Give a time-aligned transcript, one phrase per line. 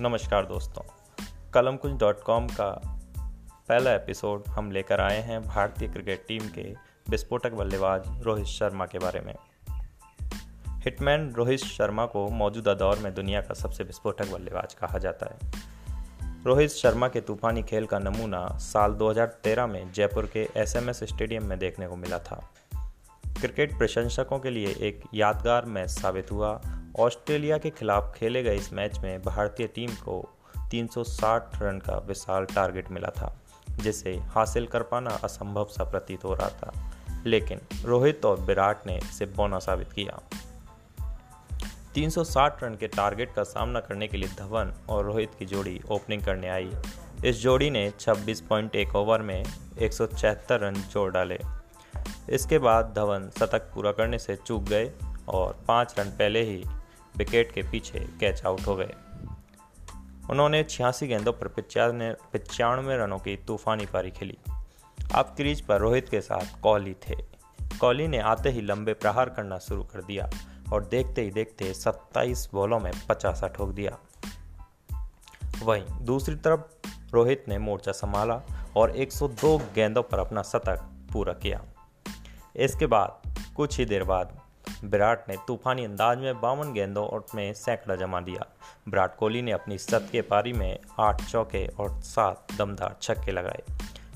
[0.00, 0.82] नमस्कार दोस्तों।
[1.50, 2.80] कलम कुंज डॉट कॉम का
[3.68, 6.74] पहला एपिसोड हम लेकर आए हैं भारतीय क्रिकेट टीम के
[7.08, 9.34] विस्फोटक बल्लेबाज रोहित शर्मा के बारे में।
[10.68, 15.52] हिटमैन रोहित शर्मा को मौजूदा दौर में दुनिया का सबसे विस्फोटक बल्लेबाज कहा जाता है।
[16.46, 21.58] रोहित शर्मा के तूफानी खेल का नमूना साल 2013 में जयपुर के एसएमएस स्टेडियम में
[21.58, 22.50] देखने को मिला था।
[23.40, 26.60] क्रिकेट प्रशंसकों के लिए एक यादगार मैच साबित हुआ
[27.00, 30.38] ऑस्ट्रेलिया के खिलाफ खेले गए इस मैच में भारतीय टीम को
[30.70, 33.36] 360 रन का विशाल टारगेट मिला था,
[33.70, 36.90] जिसे हासिल कर पाना असंभव सा प्रतीत हो रहा था।
[37.26, 40.20] लेकिन रोहित और विराट ने इसे बौना साबित किया।
[41.94, 46.24] 360 रन के टारगेट का सामना करने के लिए धवन और रोहित की जोड़ी ओपनिंग
[46.24, 46.70] करने आई।
[47.24, 49.44] इस जोड़ी ने 26.1 ओवर में
[49.78, 49.92] एक
[50.52, 51.38] रन जोड़ डाले।
[52.30, 54.92] इसके बाद धवन शतक पूरा करने से चूक गए
[55.28, 56.64] और पाँच रन पहले ही
[57.20, 58.94] विकेट के पीछे कैच आउट हो गए।
[60.30, 61.48] उन्होंने छियासी गेंदों पर
[62.32, 64.38] पिचानवे रनों की तूफानी पारी खेली।
[65.14, 67.16] अब क्रीज पर रोहित के साथ कोहली थे।
[67.80, 70.30] कोहली ने आते ही लंबे प्रहार करना शुरू कर दिया
[70.72, 73.98] और देखते ही देखते 27 बॉलों में पचासा ठोक दिया।
[75.62, 76.60] वहीं दूसरी तरफ़
[77.12, 78.42] रोहित ने मोर्चा संभाला
[78.76, 80.78] और 102 गेंदों पर अपना शतक
[81.12, 81.64] पूरा किया।
[82.56, 83.22] इसके बाद
[83.56, 84.40] कुछ ही देर बाद
[84.84, 88.46] विराट ने तूफानी अंदाज में बावन गेंदों और में सैकड़ा जमा दिया।
[88.88, 93.62] विराट कोहली ने अपनी के पारी में आठ चौके और सात दमदार छक्के लगाए।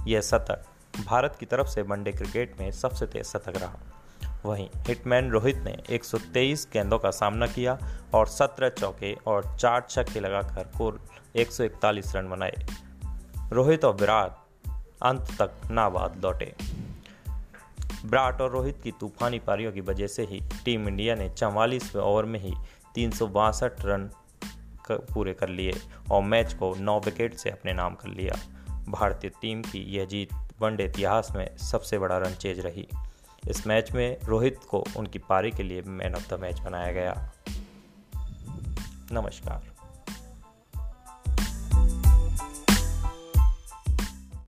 [0.06, 0.64] यह शतक
[1.06, 3.76] भारत की तरफ़ से वनडे क्रिकेट में सबसे तेज शतक रहा।
[4.44, 7.78] वहीं हिटमैन रोहित ने 123 गेंदों का सामना किया
[8.14, 11.00] और 17 चौके और चार छक्के लगाकर कुल
[11.36, 12.66] 141 रन बनाए।
[13.52, 14.36] रोहित और विराट
[15.02, 16.54] अंत तक नाबाद लौटे।
[18.04, 22.24] ब्राट और रोहित की तूफानी पारियों की वजह से ही टीम इंडिया ने चवालीसवें ओवर
[22.24, 22.54] में ही
[22.94, 24.10] तीन सौ बासठ रन
[24.90, 25.72] पूरे कर लिए
[26.10, 28.34] और मैच को नौ विकेट से अपने नाम कर लिया।
[28.88, 32.88] भारतीय टीम की यह जीत वनडे इतिहास में सबसे बड़ा रन चेज रही।
[33.48, 37.32] इस मैच में रोहित को उनकी पारी के लिए मैन ऑफ़ द मैच बनाया गया।
[39.12, 39.73] नमस्कार।